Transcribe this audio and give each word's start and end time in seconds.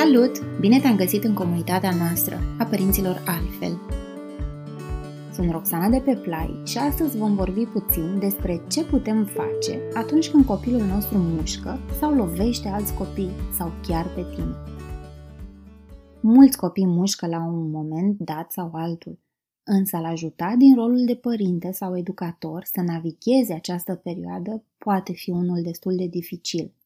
Salut! 0.00 0.58
Bine 0.60 0.80
te-am 0.80 0.96
găsit 0.96 1.24
în 1.24 1.34
comunitatea 1.34 1.94
noastră, 1.94 2.40
a 2.58 2.64
părinților 2.64 3.22
altfel. 3.26 3.80
Sunt 5.32 5.50
Roxana 5.50 5.88
de 5.88 5.98
pe 6.04 6.14
Play 6.16 6.62
și 6.64 6.78
astăzi 6.78 7.16
vom 7.16 7.34
vorbi 7.34 7.64
puțin 7.64 8.18
despre 8.18 8.64
ce 8.68 8.84
putem 8.84 9.24
face 9.24 9.80
atunci 9.94 10.30
când 10.30 10.44
copilul 10.44 10.80
nostru 10.80 11.18
mușcă 11.18 11.78
sau 11.98 12.14
lovește 12.14 12.68
alți 12.68 12.94
copii 12.94 13.30
sau 13.56 13.72
chiar 13.86 14.06
pe 14.14 14.26
tine. 14.34 14.54
Mulți 16.20 16.58
copii 16.58 16.86
mușcă 16.86 17.26
la 17.26 17.44
un 17.44 17.70
moment 17.70 18.18
dat 18.18 18.52
sau 18.52 18.70
altul, 18.72 19.18
însă 19.64 19.96
al 19.96 20.04
ajuta 20.04 20.54
din 20.58 20.74
rolul 20.74 21.04
de 21.06 21.14
părinte 21.14 21.72
sau 21.72 21.98
educator 21.98 22.64
să 22.64 22.80
navigheze 22.80 23.52
această 23.54 23.94
perioadă 23.94 24.62
poate 24.78 25.12
fi 25.12 25.30
unul 25.30 25.62
destul 25.62 25.96
de 25.96 26.06
dificil– 26.06 26.72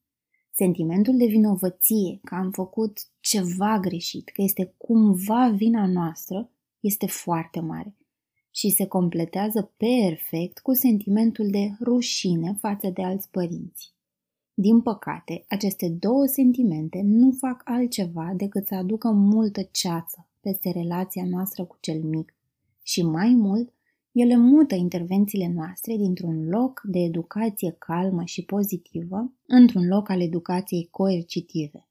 Sentimentul 0.56 1.16
de 1.16 1.26
vinovăție 1.26 2.20
că 2.24 2.34
am 2.34 2.50
făcut 2.50 2.98
ceva 3.20 3.78
greșit, 3.78 4.28
că 4.28 4.42
este 4.42 4.74
cumva 4.76 5.48
vina 5.48 5.86
noastră, 5.86 6.50
este 6.80 7.06
foarte 7.06 7.60
mare 7.60 7.96
și 8.50 8.70
se 8.70 8.86
completează 8.86 9.72
perfect 9.76 10.58
cu 10.58 10.74
sentimentul 10.74 11.50
de 11.50 11.70
rușine 11.80 12.56
față 12.60 12.90
de 12.90 13.02
alți 13.02 13.30
părinți. 13.30 13.94
Din 14.54 14.80
păcate, 14.80 15.44
aceste 15.48 15.88
două 15.88 16.26
sentimente 16.26 17.00
nu 17.04 17.30
fac 17.30 17.62
altceva 17.64 18.32
decât 18.36 18.66
să 18.66 18.74
aducă 18.74 19.10
multă 19.10 19.62
ceață 19.62 20.28
peste 20.40 20.70
relația 20.70 21.24
noastră 21.26 21.64
cu 21.64 21.76
cel 21.80 22.02
mic 22.02 22.34
și 22.82 23.02
mai 23.02 23.34
mult 23.34 23.72
ele 24.14 24.36
mută 24.36 24.74
intervențiile 24.74 25.52
noastre 25.54 25.96
dintr-un 25.96 26.48
loc 26.48 26.80
de 26.84 26.98
educație 26.98 27.70
calmă 27.78 28.24
și 28.24 28.44
pozitivă 28.44 29.32
într-un 29.46 29.86
loc 29.86 30.08
al 30.08 30.20
educației 30.20 30.88
coercitive. 30.90 31.88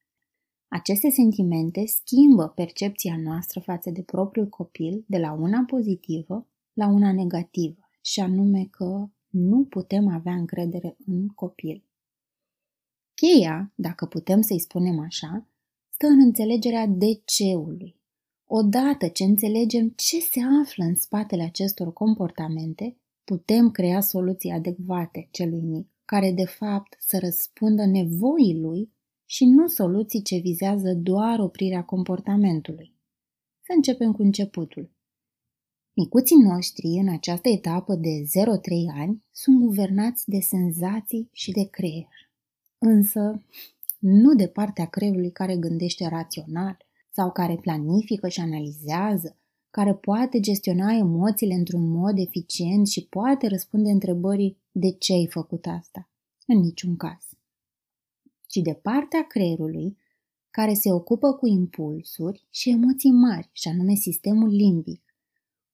Aceste 0.67 1.09
sentimente 1.09 1.85
schimbă 1.85 2.47
percepția 2.47 3.17
noastră 3.17 3.59
față 3.59 3.89
de 3.89 4.01
propriul 4.01 4.47
copil 4.47 5.03
de 5.07 5.17
la 5.17 5.31
una 5.31 5.63
pozitivă 5.67 6.47
la 6.73 6.87
una 6.87 7.13
negativă, 7.13 7.89
și 8.01 8.19
anume 8.19 8.67
că 8.71 9.09
nu 9.29 9.63
putem 9.63 10.07
avea 10.07 10.33
încredere 10.33 10.97
în 11.05 11.27
copil. 11.27 11.83
Cheia, 13.13 13.71
dacă 13.75 14.05
putem 14.05 14.41
să-i 14.41 14.59
spunem 14.59 14.99
așa, 14.99 15.47
stă 15.89 16.07
în 16.07 16.19
înțelegerea 16.19 16.87
de 16.87 17.21
ceului, 17.25 17.95
Odată 18.45 19.07
ce 19.07 19.23
înțelegem 19.23 19.93
ce 19.95 20.19
se 20.19 20.39
află 20.61 20.83
în 20.83 20.95
spatele 20.95 21.43
acestor 21.43 21.93
comportamente, 21.93 22.97
putem 23.23 23.71
crea 23.71 24.01
soluții 24.01 24.51
adecvate 24.51 25.27
celui 25.31 25.61
mic, 25.61 25.87
care 26.05 26.31
de 26.31 26.45
fapt 26.45 26.95
să 26.99 27.19
răspundă 27.19 27.85
nevoii 27.85 28.59
lui 28.59 28.91
și 29.25 29.45
nu 29.45 29.67
soluții 29.67 30.21
ce 30.21 30.37
vizează 30.37 30.93
doar 30.93 31.39
oprirea 31.39 31.83
comportamentului. 31.83 32.95
Să 33.61 33.73
începem 33.75 34.11
cu 34.11 34.21
începutul. 34.21 34.91
Micuții 35.93 36.37
noștri 36.37 36.87
în 36.87 37.09
această 37.09 37.49
etapă 37.49 37.95
de 37.95 38.09
0-3 38.09 38.23
ani 38.93 39.23
sunt 39.31 39.59
guvernați 39.59 40.29
de 40.29 40.39
senzații 40.39 41.29
și 41.31 41.51
de 41.51 41.63
creier. 41.63 42.31
Însă, 42.77 43.43
nu 43.99 44.35
de 44.35 44.47
partea 44.47 44.85
creierului 44.85 45.31
care 45.31 45.57
gândește 45.57 46.07
rațional, 46.07 46.77
sau 47.15 47.31
care 47.31 47.55
planifică 47.55 48.27
și 48.27 48.39
analizează, 48.39 49.37
care 49.69 49.93
poate 49.93 50.39
gestiona 50.39 50.93
emoțiile 50.93 51.53
într-un 51.53 51.89
mod 51.89 52.17
eficient 52.17 52.87
și 52.87 53.07
poate 53.09 53.47
răspunde 53.47 53.91
întrebării 53.91 54.57
de 54.71 54.91
ce 54.91 55.13
ai 55.13 55.27
făcut 55.31 55.65
asta? 55.65 56.09
În 56.47 56.59
niciun 56.59 56.95
caz. 56.95 57.23
Ci 58.47 58.55
de 58.55 58.73
partea 58.73 59.27
creierului 59.27 59.97
care 60.49 60.73
se 60.73 60.91
ocupă 60.91 61.33
cu 61.33 61.47
impulsuri 61.47 62.47
și 62.49 62.69
emoții 62.69 63.11
mari, 63.11 63.49
și 63.51 63.67
anume 63.67 63.93
sistemul 63.93 64.49
limbic, 64.49 65.15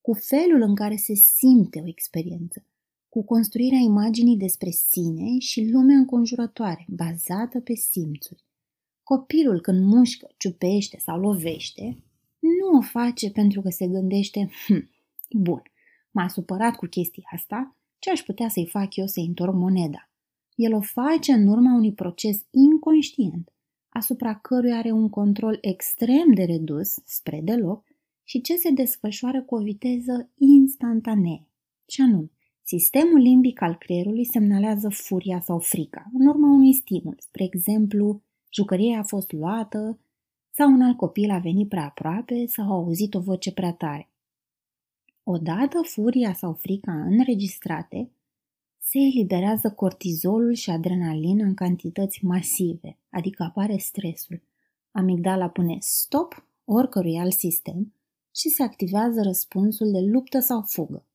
cu 0.01 0.13
felul 0.13 0.61
în 0.61 0.75
care 0.75 0.95
se 0.95 1.13
simte 1.13 1.81
o 1.83 1.87
experiență, 1.87 2.65
cu 3.09 3.23
construirea 3.23 3.79
imaginii 3.79 4.37
despre 4.37 4.69
sine 4.69 5.37
și 5.39 5.69
lumea 5.71 5.95
înconjurătoare, 5.95 6.85
bazată 6.89 7.59
pe 7.59 7.73
simțuri. 7.73 8.48
Copilul 9.13 9.61
când 9.61 9.83
mușcă, 9.83 10.27
ciupește 10.37 10.97
sau 10.99 11.19
lovește, 11.19 12.03
nu 12.39 12.77
o 12.77 12.81
face 12.81 13.31
pentru 13.31 13.61
că 13.61 13.69
se 13.69 13.87
gândește, 13.87 14.49
hm, 14.65 14.89
bun, 15.29 15.61
m-a 16.11 16.27
supărat 16.27 16.75
cu 16.75 16.85
chestia 16.85 17.23
asta, 17.33 17.75
ce 17.99 18.11
aș 18.11 18.21
putea 18.21 18.49
să-i 18.49 18.67
fac 18.67 18.95
eu 18.95 19.05
să-i 19.05 19.25
întorc 19.25 19.53
moneda? 19.53 20.09
El 20.55 20.73
o 20.73 20.81
face 20.81 21.31
în 21.31 21.47
urma 21.47 21.73
unui 21.73 21.93
proces 21.93 22.45
inconștient, 22.51 23.53
asupra 23.89 24.35
căruia 24.35 24.77
are 24.77 24.91
un 24.91 25.09
control 25.09 25.57
extrem 25.61 26.33
de 26.33 26.43
redus, 26.43 26.93
spre 27.05 27.41
deloc, 27.43 27.85
și 28.23 28.41
ce 28.41 28.55
se 28.55 28.71
desfășoară 28.71 29.41
cu 29.41 29.55
o 29.55 29.61
viteză 29.61 30.29
instantanee. 30.37 31.47
Și 31.87 32.01
anume, 32.01 32.31
sistemul 32.63 33.19
limbic 33.19 33.61
al 33.61 33.75
creierului 33.75 34.25
semnalează 34.25 34.89
furia 34.89 35.39
sau 35.41 35.59
frica, 35.59 36.09
în 36.13 36.27
urma 36.27 36.51
unui 36.51 36.73
stimul, 36.73 37.15
spre 37.17 37.43
exemplu, 37.43 38.23
jucăria 38.49 38.99
a 38.99 39.03
fost 39.03 39.31
luată 39.31 39.99
sau 40.51 40.71
un 40.71 40.81
alt 40.81 40.97
copil 40.97 41.29
a 41.29 41.37
venit 41.37 41.69
prea 41.69 41.85
aproape 41.85 42.45
sau 42.45 42.65
a 42.71 42.73
auzit 42.73 43.13
o 43.13 43.19
voce 43.19 43.51
prea 43.51 43.73
tare. 43.73 44.09
Odată 45.23 45.81
furia 45.81 46.33
sau 46.33 46.53
frica 46.53 46.91
înregistrate, 46.91 48.09
se 48.81 48.99
eliberează 48.99 49.71
cortizolul 49.71 50.53
și 50.53 50.69
adrenalina 50.69 51.45
în 51.45 51.53
cantități 51.53 52.25
masive, 52.25 52.97
adică 53.09 53.43
apare 53.43 53.77
stresul. 53.77 54.41
Amigdala 54.91 55.49
pune 55.49 55.77
stop 55.79 56.45
oricărui 56.65 57.19
alt 57.19 57.33
sistem 57.33 57.93
și 58.35 58.49
se 58.49 58.63
activează 58.63 59.21
răspunsul 59.21 59.91
de 59.91 59.99
luptă 59.99 60.39
sau 60.39 60.61
fugă. 60.61 61.05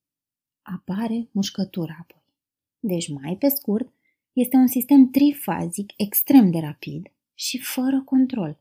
Apare 0.62 1.28
mușcătura 1.30 1.96
apoi. 2.00 2.22
Deci, 2.80 3.08
mai 3.08 3.36
pe 3.36 3.48
scurt, 3.48 3.92
este 4.32 4.56
un 4.56 4.66
sistem 4.66 5.10
trifazic 5.10 5.92
extrem 5.96 6.50
de 6.50 6.58
rapid, 6.58 7.12
și 7.34 7.58
fără 7.58 8.02
control. 8.02 8.58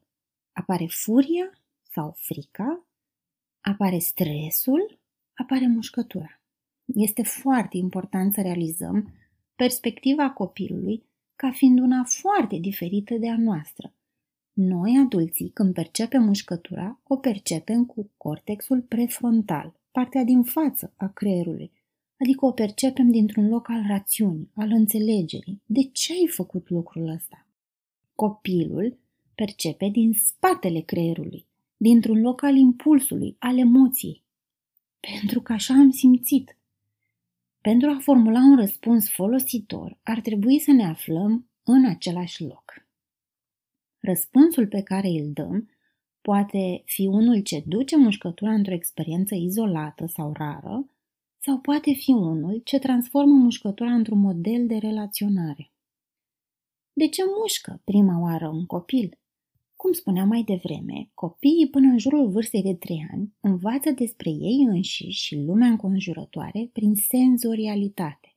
Apare 0.52 0.86
furia 0.90 1.60
sau 1.92 2.16
frica, 2.18 2.86
apare 3.62 3.98
stresul, 3.98 5.00
apare 5.34 5.68
mușcătura. 5.68 6.42
Este 6.86 7.24
foarte 7.24 7.78
important 7.78 8.34
să 8.34 8.42
realizăm 8.42 9.14
perspectiva 9.56 10.30
copilului 10.30 11.04
ca 11.36 11.52
fiind 11.52 11.80
una 11.80 12.04
foarte 12.04 12.58
diferită 12.58 13.16
de 13.16 13.30
a 13.30 13.38
noastră. 13.38 13.94
Noi, 14.54 14.98
adulții, 15.06 15.50
când 15.50 15.74
percepem 15.74 16.24
mușcătura, 16.24 17.00
o 17.04 17.18
percepem 17.18 17.86
cu 17.86 18.10
cortexul 18.18 18.82
prefrontal, 18.82 19.74
partea 19.92 20.24
din 20.24 20.44
față 20.44 20.94
a 20.96 21.08
creierului, 21.08 21.72
adică 22.20 22.46
o 22.46 22.52
percepem 22.52 23.12
dintr-un 23.12 23.50
loc 23.50 23.70
al 23.70 23.84
rațiunii, 23.88 24.52
al 24.56 24.72
înțelegerii. 24.72 25.62
De 25.66 25.84
ce 25.84 26.14
ai 26.14 26.28
făcut 26.28 26.70
lucrul 26.70 27.08
ăsta? 27.08 27.43
Copilul 28.16 29.00
percepe 29.36 29.90
din 29.90 30.14
spatele 30.14 30.80
creierului, 30.80 31.48
dintr-un 31.78 32.22
loc 32.22 32.44
al 32.44 32.56
impulsului, 32.56 33.36
al 33.40 33.58
emoției. 33.58 34.24
Pentru 35.00 35.42
că 35.42 35.54
așa 35.54 35.74
am 35.74 35.92
simțit. 35.92 36.58
Pentru 37.62 37.90
a 37.90 37.98
formula 38.00 38.40
un 38.40 38.56
răspuns 38.56 39.10
folositor, 39.10 40.00
ar 40.04 40.20
trebui 40.22 40.60
să 40.60 40.72
ne 40.72 40.86
aflăm 40.86 41.50
în 41.64 41.86
același 41.86 42.44
loc. 42.44 42.88
Răspunsul 44.00 44.68
pe 44.68 44.82
care 44.82 45.08
îl 45.08 45.32
dăm 45.34 45.70
poate 46.22 46.82
fi 46.86 47.06
unul 47.06 47.40
ce 47.40 47.64
duce 47.66 47.98
mușcătura 47.98 48.54
într-o 48.54 48.74
experiență 48.74 49.36
izolată 49.36 50.06
sau 50.06 50.34
rară, 50.34 50.86
sau 51.40 51.60
poate 51.60 51.94
fi 51.94 52.12
unul 52.12 52.62
ce 52.64 52.80
transformă 52.80 53.34
mușcătura 53.34 53.94
într-un 53.94 54.20
model 54.20 54.68
de 54.68 54.76
relaționare. 54.76 55.73
De 56.96 57.08
ce 57.08 57.22
mușcă 57.40 57.82
prima 57.84 58.22
oară 58.22 58.48
un 58.48 58.66
copil? 58.66 59.18
Cum 59.76 59.92
spuneam 59.92 60.28
mai 60.28 60.44
devreme, 60.44 61.10
copiii 61.14 61.70
până 61.70 61.88
în 61.88 61.98
jurul 61.98 62.30
vârstei 62.30 62.62
de 62.62 62.76
3 62.76 63.08
ani 63.12 63.34
învață 63.40 63.92
despre 63.92 64.30
ei 64.30 64.66
înșiși 64.68 65.24
și 65.24 65.36
lumea 65.36 65.68
înconjurătoare 65.68 66.70
prin 66.74 66.96
senzorialitate. 66.96 68.36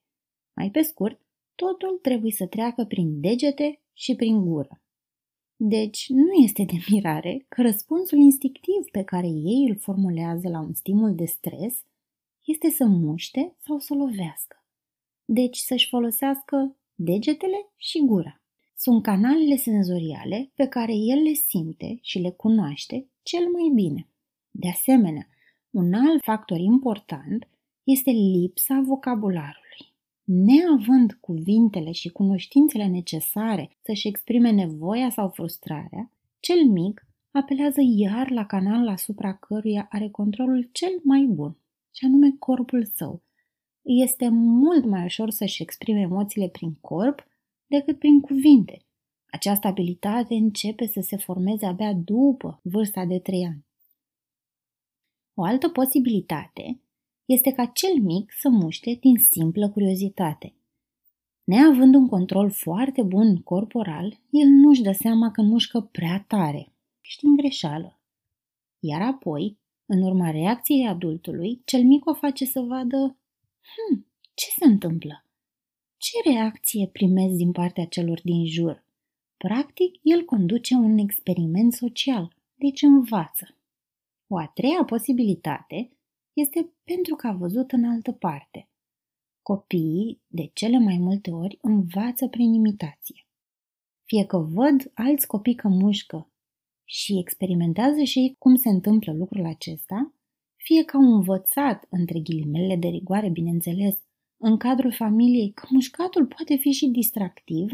Mai 0.53 0.71
pe 0.71 0.83
scurt, 0.83 1.21
totul 1.55 1.99
trebuie 2.03 2.31
să 2.33 2.47
treacă 2.47 2.85
prin 2.85 3.21
degete 3.21 3.81
și 3.93 4.15
prin 4.15 4.45
gură. 4.45 4.83
Deci, 5.57 6.09
nu 6.09 6.33
este 6.45 6.65
de 6.65 6.77
mirare 6.91 7.45
că 7.49 7.63
răspunsul 7.63 8.19
instinctiv 8.19 8.91
pe 8.91 9.03
care 9.03 9.27
ei 9.27 9.67
îl 9.69 9.79
formulează 9.79 10.49
la 10.49 10.61
un 10.61 10.75
stimul 10.75 11.15
de 11.15 11.25
stres 11.25 11.83
este 12.45 12.71
să 12.71 12.85
muște 12.85 13.57
sau 13.59 13.79
să 13.79 13.95
lovească. 13.95 14.65
Deci 15.25 15.57
să-și 15.57 15.89
folosească 15.89 16.77
degetele 16.95 17.73
și 17.77 18.05
gura 18.05 18.41
sunt 18.77 19.03
canalele 19.03 19.57
senzoriale 19.57 20.51
pe 20.55 20.67
care 20.67 20.93
el 20.93 21.23
le 21.23 21.33
simte 21.33 21.99
și 22.01 22.19
le 22.19 22.31
cunoaște 22.31 23.09
cel 23.23 23.45
mai 23.53 23.71
bine. 23.75 24.09
De 24.51 24.69
asemenea, 24.69 25.29
un 25.71 25.93
alt 25.95 26.23
factor 26.23 26.59
important 26.59 27.49
este 27.83 28.11
lipsa 28.11 28.83
vocabularului. 28.85 29.95
Neavând 30.25 31.13
cuvintele 31.21 31.93
și 31.93 32.09
cunoștințele 32.09 32.87
necesare 32.87 33.77
să-și 33.83 34.09
exprime 34.09 34.51
nevoia 34.51 35.11
sau 35.11 35.29
frustrarea, 35.29 36.11
cel 36.41 36.65
mic 36.65 37.07
apelează 37.31 37.81
iar 37.97 38.31
la 38.31 38.47
canalul 38.47 38.89
asupra 38.89 39.35
căruia 39.35 39.87
are 39.91 40.09
controlul 40.09 40.69
cel 40.73 41.01
mai 41.03 41.25
bun, 41.25 41.57
și 41.95 42.05
anume 42.05 42.35
corpul 42.39 42.85
său. 42.95 43.23
Este 43.83 44.29
mult 44.29 44.85
mai 44.85 45.05
ușor 45.05 45.31
să-și 45.31 45.63
exprime 45.63 46.01
emoțiile 46.01 46.49
prin 46.49 46.75
corp 46.81 47.27
decât 47.67 47.99
prin 47.99 48.21
cuvinte. 48.21 48.81
Această 49.27 49.67
abilitate 49.67 50.35
începe 50.35 50.87
să 50.87 51.01
se 51.01 51.17
formeze 51.17 51.67
abia 51.67 51.93
după 51.93 52.61
vârsta 52.63 53.05
de 53.05 53.19
3 53.19 53.45
ani. 53.45 53.65
O 55.35 55.43
altă 55.43 55.69
posibilitate 55.69 56.81
este 57.25 57.53
ca 57.53 57.67
cel 57.67 58.01
mic 58.01 58.33
să 58.41 58.49
muște 58.49 58.99
din 59.01 59.17
simplă 59.31 59.71
curiozitate. 59.71 60.55
Neavând 61.45 61.95
un 61.95 62.09
control 62.09 62.51
foarte 62.51 63.03
bun 63.03 63.37
corporal, 63.43 64.21
el 64.31 64.49
nu-și 64.49 64.83
dă 64.83 64.93
seama 64.93 65.31
că 65.31 65.43
mușcă 65.43 65.81
prea 65.81 66.25
tare. 66.29 66.73
Ești 67.01 67.25
în 67.25 67.37
greșeală. 67.37 68.01
Iar 68.79 69.03
apoi, 69.03 69.59
în 69.87 70.03
urma 70.03 70.31
reacției 70.31 70.87
adultului, 70.87 71.63
cel 71.65 71.83
mic 71.85 72.07
o 72.07 72.15
face 72.15 72.45
să 72.45 72.61
vadă 72.61 73.17
hm, 73.61 74.07
ce 74.35 74.47
se 74.59 74.65
întâmplă? 74.65 75.25
Ce 76.17 76.31
reacție 76.31 76.89
primesc 76.93 77.35
din 77.35 77.53
partea 77.53 77.87
celor 77.87 78.21
din 78.23 78.47
jur? 78.47 78.85
Practic, 79.37 79.99
el 80.03 80.25
conduce 80.25 80.75
un 80.75 80.99
experiment 80.99 81.73
social, 81.73 82.37
deci 82.55 82.83
învață. 82.83 83.57
O 84.27 84.39
a 84.39 84.47
treia 84.47 84.85
posibilitate 84.85 85.91
este 86.33 86.73
pentru 86.85 87.15
că 87.15 87.27
a 87.27 87.33
văzut 87.33 87.73
în 87.73 87.85
altă 87.85 88.13
parte. 88.13 88.69
Copiii, 89.43 90.21
de 90.27 90.51
cele 90.53 90.79
mai 90.79 90.99
multe 90.99 91.31
ori, 91.31 91.59
învață 91.61 92.29
prin 92.29 92.53
imitație. 92.53 93.27
Fie 94.05 94.25
că 94.25 94.39
văd 94.39 94.91
alți 94.95 95.27
copii 95.27 95.55
că 95.55 95.69
mușcă 95.69 96.31
și 96.85 97.19
experimentează 97.19 98.03
și 98.03 98.19
ei 98.19 98.37
cum 98.39 98.55
se 98.55 98.69
întâmplă 98.69 99.13
lucrul 99.13 99.47
acesta, 99.47 100.15
fie 100.57 100.85
că 100.85 100.97
au 100.97 101.15
învățat, 101.15 101.87
între 101.91 102.21
ghilimele 102.21 102.77
de 102.77 102.89
rigoare, 102.89 103.29
bineînțeles, 103.29 104.06
în 104.37 104.57
cadrul 104.57 104.93
familiei 104.93 105.51
că 105.53 105.67
mușcatul 105.71 106.27
poate 106.27 106.57
fi 106.57 106.71
și 106.71 106.87
distractiv, 106.87 107.71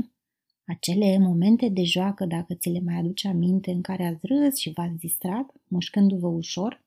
acele 0.65 1.19
momente 1.19 1.69
de 1.69 1.83
joacă, 1.85 2.25
dacă 2.25 2.55
ți 2.55 2.69
le 2.69 2.81
mai 2.81 2.95
aduce 2.95 3.29
aminte, 3.29 3.71
în 3.71 3.83
care 3.83 4.07
ați 4.07 4.27
râs 4.27 4.57
și 4.57 4.73
v-ați 4.75 4.99
distrat, 4.99 5.53
mușcându-vă 5.69 6.27
ușor, 6.27 6.85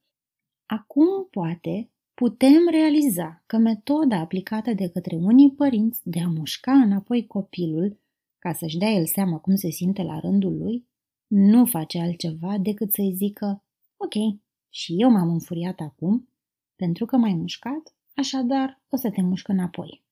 acum 0.66 1.28
poate 1.32 1.90
putem 2.14 2.68
realiza 2.72 3.44
că 3.46 3.58
metoda 3.58 4.18
aplicată 4.20 4.74
de 4.74 4.90
către 4.90 5.16
unii 5.16 5.52
părinți 5.52 6.02
de 6.04 6.20
a 6.20 6.28
mușca 6.28 6.72
înapoi 6.72 7.28
copilul, 7.28 8.00
ca 8.40 8.54
să-și 8.54 8.78
dea 8.78 8.90
el 8.90 9.06
seama 9.06 9.38
cum 9.38 9.56
se 9.56 9.70
simte 9.70 10.02
la 10.04 10.20
rândul 10.20 10.58
lui, 10.58 10.88
nu 11.28 11.66
face 11.66 12.00
altceva 12.00 12.58
decât 12.58 12.94
să-i 12.94 13.14
zică, 13.16 13.64
ok, 13.98 14.40
și 14.70 14.96
eu 14.98 15.10
m-am 15.10 15.30
înfuriat 15.30 15.80
acum, 15.80 16.30
pentru 16.76 17.06
că 17.06 17.18
m-ai 17.18 17.34
mușcat, 17.34 17.95
așadar 18.16 18.82
o 18.90 18.96
să 18.96 19.10
te 19.12 19.22
mușc 19.22 19.48
înapoi. 19.48 20.04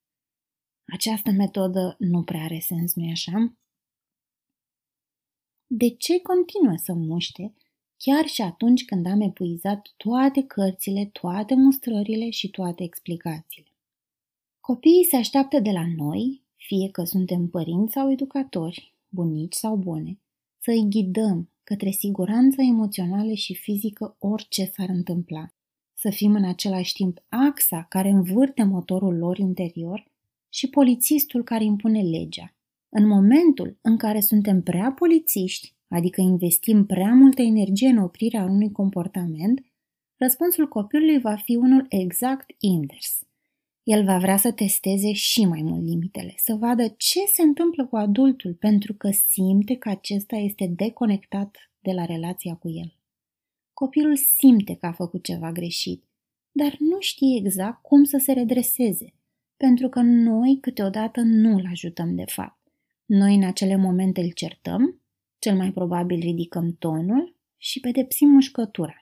Această 0.86 1.32
metodă 1.32 1.96
nu 2.00 2.24
prea 2.24 2.44
are 2.44 2.60
sens, 2.60 2.94
nu-i 2.96 3.12
așa? 3.12 3.58
De 5.68 5.90
ce 5.90 6.22
continuă 6.22 6.76
să 6.76 6.94
muște 6.94 7.54
chiar 7.98 8.26
și 8.26 8.42
atunci 8.42 8.86
când 8.86 9.06
am 9.06 9.22
epuizat 9.22 9.94
toate 9.98 10.44
cărțile, 10.44 11.06
toate 11.06 11.56
mustrările 11.56 12.30
și 12.30 12.50
toate 12.50 12.84
explicațiile? 12.84 13.68
Copiii 14.60 15.06
se 15.10 15.16
așteaptă 15.16 15.60
de 15.60 15.72
la 15.72 15.86
noi, 15.96 16.44
fie 16.56 16.90
că 16.90 17.04
suntem 17.04 17.48
părinți 17.48 17.94
sau 17.94 18.12
educatori, 18.12 18.94
bunici 19.10 19.54
sau 19.54 19.76
bune, 19.76 20.20
să 20.60 20.72
îi 20.72 20.90
ghidăm 20.90 21.50
către 21.64 21.90
siguranță 21.90 22.62
emoțională 22.62 23.34
și 23.34 23.54
fizică 23.54 24.16
orice 24.20 24.66
s-ar 24.66 24.90
întâmpla. 24.90 25.54
Să 26.04 26.10
fim 26.10 26.36
în 26.36 26.44
același 26.44 26.94
timp 26.94 27.24
axa 27.30 27.86
care 27.90 28.10
învârte 28.10 28.64
motorul 28.64 29.18
lor 29.18 29.38
interior 29.38 30.12
și 30.50 30.70
polițistul 30.70 31.44
care 31.44 31.64
impune 31.64 32.02
legea. 32.02 32.54
În 32.90 33.08
momentul 33.08 33.78
în 33.82 33.98
care 33.98 34.20
suntem 34.20 34.62
prea 34.62 34.92
polițiști, 34.92 35.74
adică 35.88 36.22
investim 36.22 36.86
prea 36.86 37.14
multă 37.14 37.42
energie 37.42 37.88
în 37.88 37.98
oprirea 37.98 38.44
unui 38.44 38.72
comportament, 38.72 39.66
răspunsul 40.18 40.68
copilului 40.68 41.20
va 41.20 41.36
fi 41.36 41.56
unul 41.56 41.86
exact 41.90 42.52
invers. 42.60 43.20
El 43.84 44.04
va 44.04 44.18
vrea 44.18 44.38
să 44.38 44.52
testeze 44.52 45.12
și 45.12 45.46
mai 45.46 45.62
mult 45.62 45.86
limitele, 45.86 46.34
să 46.38 46.56
vadă 46.56 46.94
ce 46.98 47.20
se 47.34 47.42
întâmplă 47.42 47.86
cu 47.86 47.96
adultul 47.96 48.54
pentru 48.54 48.94
că 48.94 49.10
simte 49.28 49.76
că 49.76 49.90
acesta 49.90 50.36
este 50.36 50.74
deconectat 50.76 51.72
de 51.80 51.92
la 51.92 52.06
relația 52.06 52.56
cu 52.56 52.70
el. 52.70 53.03
Copilul 53.74 54.16
simte 54.16 54.76
că 54.76 54.86
a 54.86 54.92
făcut 54.92 55.24
ceva 55.24 55.52
greșit, 55.52 56.04
dar 56.52 56.76
nu 56.80 57.00
știe 57.00 57.38
exact 57.38 57.82
cum 57.82 58.04
să 58.04 58.18
se 58.18 58.32
redreseze, 58.32 59.14
pentru 59.58 59.90
că 59.90 60.02
noi 60.02 60.58
câteodată 60.62 61.22
nu 61.22 61.56
îl 61.58 61.66
ajutăm 61.70 62.16
de 62.16 62.26
fapt. 62.26 62.72
Noi 63.06 63.36
în 63.36 63.44
acele 63.44 63.76
momente 63.76 64.22
îl 64.22 64.32
certăm, 64.32 65.02
cel 65.40 65.56
mai 65.56 65.72
probabil 65.72 66.20
ridicăm 66.20 66.76
tonul 66.80 67.36
și 67.58 67.80
pedepsim 67.80 68.30
mușcătura. 68.30 68.98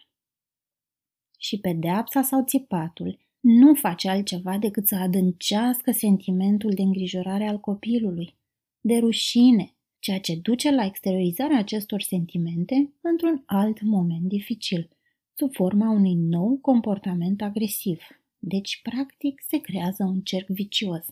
Și 1.37 1.59
pedeapsa 1.59 2.21
sau 2.21 2.43
țipatul 2.43 3.19
nu 3.39 3.73
face 3.73 4.09
altceva 4.09 4.57
decât 4.57 4.87
să 4.87 4.95
adâncească 4.95 5.91
sentimentul 5.91 6.73
de 6.73 6.81
îngrijorare 6.81 7.47
al 7.47 7.59
copilului, 7.59 8.35
de 8.81 8.97
rușine, 8.97 9.75
ceea 10.01 10.19
ce 10.19 10.35
duce 10.35 10.71
la 10.71 10.85
exteriorizarea 10.85 11.57
acestor 11.57 12.01
sentimente 12.01 12.93
într-un 13.01 13.43
alt 13.45 13.81
moment 13.81 14.27
dificil, 14.27 14.89
sub 15.33 15.53
forma 15.53 15.89
unui 15.89 16.13
nou 16.13 16.57
comportament 16.61 17.41
agresiv. 17.41 18.01
Deci, 18.39 18.79
practic, 18.83 19.41
se 19.47 19.57
creează 19.57 20.03
un 20.03 20.21
cerc 20.21 20.47
vicios. 20.47 21.05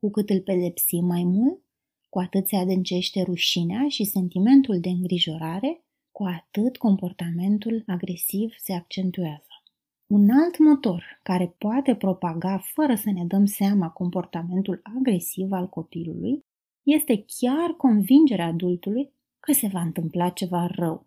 Cu 0.00 0.10
cât 0.10 0.30
îl 0.30 0.40
pedepsim 0.40 1.04
mai 1.04 1.24
mult, 1.24 1.62
cu 2.08 2.18
atât 2.18 2.48
se 2.48 2.56
adâncește 2.56 3.22
rușinea 3.22 3.88
și 3.88 4.04
sentimentul 4.04 4.80
de 4.80 4.88
îngrijorare, 4.88 5.84
cu 6.10 6.24
atât 6.24 6.76
comportamentul 6.76 7.82
agresiv 7.86 8.54
se 8.58 8.72
accentuează. 8.72 9.62
Un 10.06 10.30
alt 10.30 10.58
motor 10.58 11.20
care 11.22 11.54
poate 11.58 11.94
propaga 11.94 12.58
fără 12.58 12.94
să 12.94 13.10
ne 13.10 13.24
dăm 13.24 13.44
seama 13.44 13.88
comportamentul 13.88 14.80
agresiv 14.98 15.52
al 15.52 15.68
copilului 15.68 16.44
este 16.82 17.24
chiar 17.26 17.70
convingerea 17.70 18.46
adultului 18.46 19.12
că 19.40 19.52
se 19.52 19.68
va 19.68 19.80
întâmpla 19.80 20.28
ceva 20.28 20.66
rău. 20.66 21.06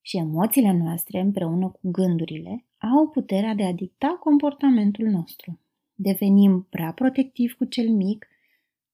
Și 0.00 0.16
emoțiile 0.16 0.72
noastre, 0.72 1.20
împreună 1.20 1.68
cu 1.68 1.90
gândurile, 1.90 2.66
au 2.78 3.08
puterea 3.08 3.54
de 3.54 3.64
a 3.64 3.72
dicta 3.72 4.16
comportamentul 4.20 5.06
nostru. 5.06 5.60
Devenim 5.94 6.66
prea 6.70 6.92
protectivi 6.92 7.54
cu 7.54 7.64
cel 7.64 7.88
mic, 7.88 8.26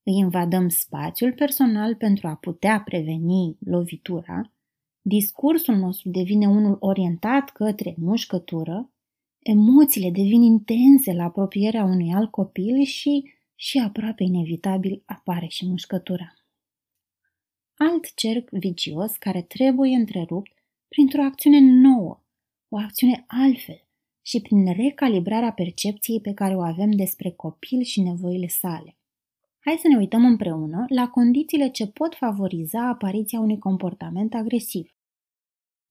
îi 0.02 0.12
invadăm 0.12 0.68
spațiul 0.68 1.32
personal 1.32 1.94
pentru 1.94 2.26
a 2.26 2.34
putea 2.34 2.82
preveni 2.84 3.56
lovitura, 3.60 4.52
discursul 5.02 5.76
nostru 5.76 6.08
devine 6.08 6.48
unul 6.48 6.76
orientat 6.80 7.50
către 7.50 7.94
mușcătură, 7.98 8.90
emoțiile 9.38 10.10
devin 10.10 10.42
intense 10.42 11.12
la 11.12 11.24
apropierea 11.24 11.84
unui 11.84 12.12
alt 12.12 12.30
copil 12.30 12.82
și 12.82 13.32
și 13.54 13.78
aproape 13.78 14.22
inevitabil 14.22 15.02
apare 15.06 15.46
și 15.46 15.66
mușcătura. 15.66 16.34
Alt 17.76 18.14
cerc 18.14 18.50
vicios 18.50 19.16
care 19.16 19.42
trebuie 19.42 19.96
întrerupt 19.96 20.52
printr-o 20.88 21.22
acțiune 21.22 21.60
nouă, 21.60 22.22
o 22.68 22.76
acțiune 22.76 23.24
altfel 23.26 23.84
și 24.22 24.40
prin 24.40 24.72
recalibrarea 24.72 25.52
percepției 25.52 26.20
pe 26.20 26.32
care 26.34 26.56
o 26.56 26.60
avem 26.60 26.90
despre 26.90 27.30
copil 27.30 27.82
și 27.82 28.00
nevoile 28.00 28.46
sale. 28.46 28.96
Hai 29.60 29.76
să 29.80 29.88
ne 29.88 29.96
uităm 29.96 30.24
împreună 30.24 30.84
la 30.88 31.08
condițiile 31.08 31.70
ce 31.70 31.86
pot 31.86 32.14
favoriza 32.14 32.88
apariția 32.88 33.40
unui 33.40 33.58
comportament 33.58 34.34
agresiv. 34.34 34.94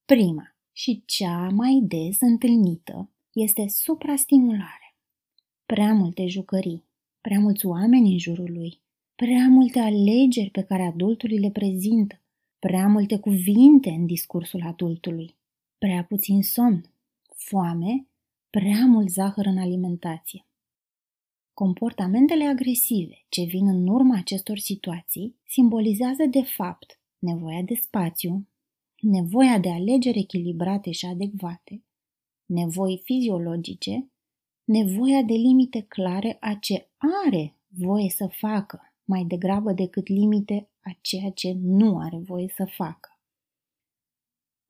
Prima 0.05 0.55
și 0.71 1.03
cea 1.05 1.49
mai 1.49 1.79
des 1.83 2.17
întâlnită 2.19 3.09
este 3.31 3.67
suprastimulare. 3.67 4.95
Prea 5.65 5.93
multe 5.93 6.27
jucării, 6.27 6.83
prea 7.27 7.39
mulți 7.39 7.65
oameni 7.65 8.11
în 8.11 8.17
jurul 8.17 8.51
lui, 8.51 8.81
prea 9.15 9.47
multe 9.49 9.79
alegeri 9.79 10.49
pe 10.49 10.63
care 10.63 10.83
adultul 10.83 11.39
le 11.39 11.51
prezintă, 11.51 12.21
prea 12.59 12.87
multe 12.87 13.19
cuvinte 13.19 13.89
în 13.89 14.05
discursul 14.05 14.61
adultului, 14.61 15.35
prea 15.77 16.03
puțin 16.03 16.41
somn, 16.41 16.93
foame, 17.35 18.07
prea 18.49 18.85
mult 18.85 19.09
zahăr 19.09 19.45
în 19.45 19.57
alimentație. 19.57 20.45
Comportamentele 21.53 22.43
agresive 22.43 23.25
ce 23.29 23.43
vin 23.43 23.67
în 23.67 23.87
urma 23.87 24.17
acestor 24.17 24.57
situații 24.57 25.35
simbolizează 25.47 26.25
de 26.25 26.41
fapt 26.41 26.99
nevoia 27.19 27.61
de 27.61 27.73
spațiu, 27.73 28.47
nevoia 29.01 29.59
de 29.59 29.69
alegeri 29.69 30.19
echilibrate 30.19 30.91
și 30.91 31.05
adecvate, 31.05 31.83
nevoi 32.45 33.01
fiziologice, 33.03 34.11
nevoia 34.63 35.21
de 35.21 35.33
limite 35.33 35.81
clare 35.81 36.37
a 36.39 36.53
ce 36.53 36.87
are 37.25 37.55
voie 37.67 38.09
să 38.09 38.27
facă, 38.27 38.93
mai 39.03 39.23
degrabă 39.23 39.71
decât 39.71 40.07
limite 40.07 40.69
a 40.81 40.97
ceea 41.01 41.31
ce 41.31 41.53
nu 41.61 41.97
are 41.97 42.17
voie 42.17 42.53
să 42.55 42.65
facă. 42.65 43.17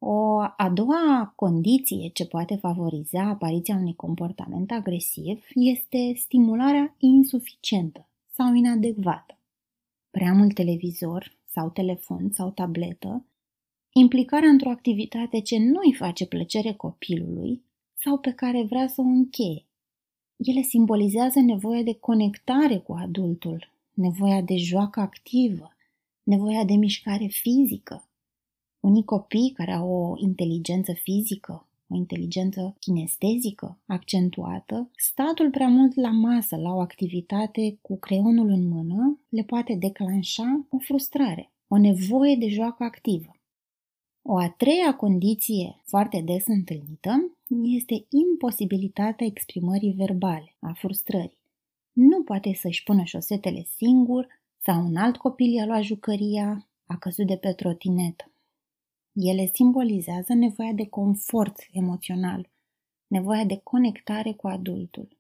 O 0.06 0.40
a 0.40 0.70
doua 0.74 1.34
condiție 1.36 2.10
ce 2.10 2.26
poate 2.26 2.56
favoriza 2.56 3.24
apariția 3.24 3.76
unui 3.76 3.96
comportament 3.96 4.72
agresiv 4.72 5.46
este 5.54 6.14
stimularea 6.16 6.96
insuficientă 6.98 8.10
sau 8.32 8.54
inadecvată. 8.54 9.38
Prea 10.10 10.34
mult 10.34 10.54
televizor 10.54 11.38
sau 11.46 11.70
telefon 11.70 12.30
sau 12.32 12.52
tabletă, 12.52 13.26
implicarea 13.94 14.50
într-o 14.50 14.70
activitate 14.70 15.42
ce 15.42 15.58
nu 15.58 15.80
îi 15.86 15.94
face 15.94 16.26
plăcere 16.26 16.74
copilului 16.74 17.64
sau 17.94 18.18
pe 18.18 18.32
care 18.32 18.64
vrea 18.64 18.88
să 18.88 19.02
o 19.02 19.04
încheie. 19.04 19.66
Ele 20.38 20.62
simbolizează 20.62 21.40
nevoia 21.40 21.82
de 21.82 21.94
conectare 21.94 22.78
cu 22.78 22.94
adultul, 22.94 23.72
nevoia 23.94 24.42
de 24.42 24.58
joacă 24.58 25.00
activă, 25.00 25.72
nevoia 26.24 26.64
de 26.64 26.74
mișcare 26.74 27.26
fizică, 27.26 28.08
unii 28.80 29.04
copii 29.04 29.52
care 29.56 29.72
au 29.72 29.90
o 29.90 30.14
inteligență 30.18 30.94
fizică, 30.94 31.68
o 31.88 31.96
inteligență 31.96 32.76
kinestezică 32.80 33.78
accentuată, 33.86 34.90
statul 34.96 35.50
prea 35.50 35.68
mult 35.68 35.96
la 35.96 36.10
masă, 36.10 36.56
la 36.56 36.74
o 36.74 36.80
activitate 36.80 37.78
cu 37.82 37.98
creionul 37.98 38.50
în 38.50 38.68
mână, 38.68 39.20
le 39.30 39.44
poate 39.44 39.76
declanșa 39.76 40.66
o 40.70 40.78
frustrare, 40.78 41.52
o 41.68 41.78
nevoie 41.78 42.36
de 42.36 42.48
joacă 42.50 42.84
activă. 42.84 43.36
O 44.22 44.38
a 44.38 44.50
treia 44.50 44.96
condiție 44.96 45.82
foarte 45.86 46.22
des 46.26 46.44
întâlnită 46.48 47.38
este 47.62 48.06
imposibilitatea 48.10 49.26
exprimării 49.26 49.94
verbale 49.94 50.56
a 50.60 50.74
frustrării. 50.74 51.42
Nu 51.92 52.24
poate 52.24 52.54
să-și 52.54 52.84
pună 52.84 53.04
șosetele 53.04 53.64
singur 53.76 54.28
sau 54.58 54.86
un 54.86 54.96
alt 54.96 55.18
copil 55.18 55.54
i-a 55.54 55.66
luat 55.66 55.84
jucăria, 55.84 56.68
a 56.86 56.98
căzut 56.98 57.28
de 57.28 57.38
pe 57.38 57.54
trotinetă. 57.54 58.32
Ele 59.14 59.50
simbolizează 59.54 60.34
nevoia 60.34 60.74
de 60.74 60.88
confort 60.88 61.68
emoțional, 61.72 62.50
nevoia 63.08 63.46
de 63.46 63.60
conectare 63.64 64.34
cu 64.34 64.48
adultul. 64.48 65.18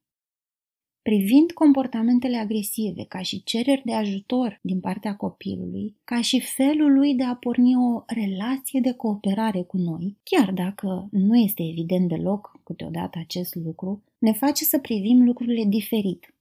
Privind 1.04 1.52
comportamentele 1.52 2.38
agresive 2.38 3.04
ca 3.04 3.22
și 3.22 3.44
cereri 3.44 3.82
de 3.86 3.94
ajutor 3.94 4.60
din 4.62 4.80
partea 4.80 5.16
copilului, 5.16 5.96
ca 6.04 6.22
și 6.22 6.40
felul 6.40 6.94
lui 6.94 7.16
de 7.16 7.24
a 7.24 7.36
porni 7.36 7.76
o 7.76 8.04
relație 8.08 8.80
de 8.80 8.92
cooperare 8.92 9.62
cu 9.62 9.78
noi, 9.78 10.18
chiar 10.24 10.52
dacă 10.52 11.08
nu 11.12 11.38
este 11.38 11.64
evident 11.64 12.08
deloc 12.08 12.60
câteodată 12.64 13.20
acest 13.20 13.56
lucru, 13.56 14.04
ne 14.18 14.32
face 14.32 14.64
să 14.64 14.80
privim 14.80 15.24
lucrurile 15.24 15.64
diferit, 15.64 16.36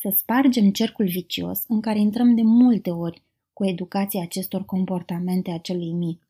să 0.00 0.14
spargem 0.16 0.70
cercul 0.70 1.06
vicios 1.06 1.64
în 1.68 1.80
care 1.80 1.98
intrăm 1.98 2.34
de 2.34 2.42
multe 2.42 2.90
ori 2.90 3.22
cu 3.52 3.66
educația 3.66 4.22
acestor 4.22 4.64
comportamente 4.64 5.50
acelui 5.50 5.92
mic, 5.92 6.28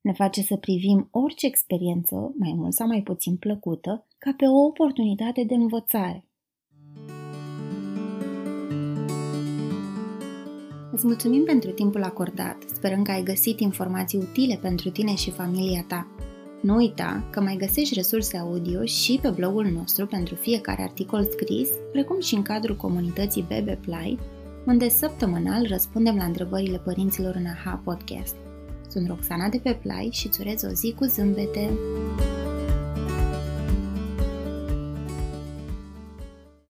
ne 0.00 0.12
face 0.12 0.42
să 0.42 0.56
privim 0.56 1.08
orice 1.10 1.46
experiență, 1.46 2.34
mai 2.38 2.52
mult 2.56 2.72
sau 2.72 2.86
mai 2.86 3.02
puțin 3.02 3.36
plăcută, 3.36 4.06
ca 4.18 4.34
pe 4.36 4.46
o 4.46 4.64
oportunitate 4.64 5.44
de 5.44 5.54
învățare. 5.54 6.24
Îți 11.00 11.08
mulțumim 11.08 11.44
pentru 11.44 11.70
timpul 11.70 12.02
acordat, 12.02 12.56
sperăm 12.74 13.02
că 13.02 13.10
ai 13.10 13.22
găsit 13.22 13.60
informații 13.60 14.18
utile 14.18 14.58
pentru 14.62 14.90
tine 14.90 15.14
și 15.14 15.30
familia 15.30 15.84
ta. 15.88 16.06
Nu 16.60 16.74
uita 16.74 17.24
că 17.30 17.40
mai 17.40 17.56
găsești 17.56 17.94
resurse 17.94 18.36
audio 18.36 18.84
și 18.84 19.18
pe 19.22 19.28
blogul 19.28 19.66
nostru 19.66 20.06
pentru 20.06 20.34
fiecare 20.34 20.82
articol 20.82 21.28
scris, 21.30 21.68
precum 21.92 22.20
și 22.20 22.34
în 22.34 22.42
cadrul 22.42 22.76
comunității 22.76 23.44
Bebe 23.48 23.78
Play, 23.80 24.18
unde 24.66 24.88
săptămânal 24.88 25.66
răspundem 25.66 26.16
la 26.16 26.24
întrebările 26.24 26.78
părinților 26.78 27.34
în 27.34 27.46
AHA 27.46 27.80
Podcast. 27.84 28.36
Sunt 28.88 29.08
Roxana 29.08 29.48
de 29.48 29.58
pe 29.62 29.78
Play 29.82 30.08
și 30.12 30.26
îți 30.26 30.40
urez 30.40 30.62
o 30.62 30.72
zi 30.72 30.94
cu 30.98 31.04
zâmbete! 31.04 31.70